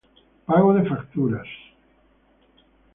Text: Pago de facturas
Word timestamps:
Pago 0.47 0.73
de 0.77 0.83
facturas 0.89 1.47